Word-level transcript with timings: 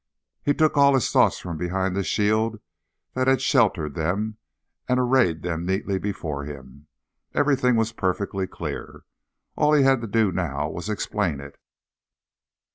He 0.41 0.55
took 0.55 0.77
all 0.77 0.95
his 0.95 1.11
thoughts 1.11 1.37
from 1.37 1.57
behind 1.57 1.95
the 1.95 2.03
shield 2.03 2.59
that 3.13 3.27
had 3.27 3.39
sheltered 3.39 3.93
them 3.93 4.37
and 4.89 4.99
arrayed 4.99 5.43
them 5.43 5.63
neatly 5.63 5.99
before 5.99 6.43
him. 6.43 6.87
Everything 7.35 7.75
was 7.75 7.91
perfectly 7.91 8.47
clear; 8.47 9.03
all 9.55 9.73
he 9.73 9.83
had 9.83 10.01
to 10.01 10.07
do 10.07 10.31
now 10.31 10.67
was 10.69 10.89
explain 10.89 11.39
it. 11.39 11.59